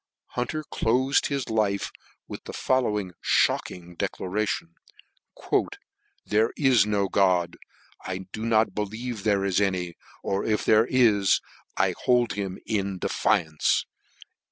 [0.29, 1.91] Hunter clofed his life
[2.27, 3.11] with the following
[3.47, 4.73] mocking declaration:"
[6.25, 7.55] There f* is no God
[8.07, 9.93] 1 do n >L believe there is any
[10.23, 11.39] or f if there is,
[11.77, 13.85] I hold hkn in defiance."